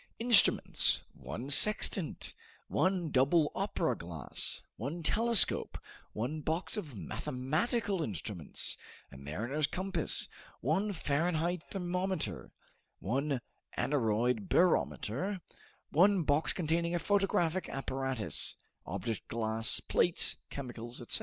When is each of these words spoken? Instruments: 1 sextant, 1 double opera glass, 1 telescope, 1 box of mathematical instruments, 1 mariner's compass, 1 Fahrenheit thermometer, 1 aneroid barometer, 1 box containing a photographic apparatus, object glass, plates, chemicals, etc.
Instruments: 0.17 1.03
1 1.13 1.51
sextant, 1.51 2.33
1 2.69 3.11
double 3.11 3.51
opera 3.53 3.95
glass, 3.95 4.63
1 4.77 5.03
telescope, 5.03 5.77
1 6.13 6.41
box 6.41 6.75
of 6.75 6.95
mathematical 6.95 8.01
instruments, 8.01 8.77
1 9.11 9.23
mariner's 9.23 9.67
compass, 9.67 10.27
1 10.61 10.91
Fahrenheit 10.93 11.61
thermometer, 11.69 12.51
1 12.97 13.41
aneroid 13.77 14.49
barometer, 14.49 15.39
1 15.91 16.23
box 16.23 16.51
containing 16.51 16.95
a 16.95 16.97
photographic 16.97 17.69
apparatus, 17.69 18.55
object 18.87 19.27
glass, 19.27 19.79
plates, 19.81 20.37
chemicals, 20.49 20.99
etc. 20.99 21.19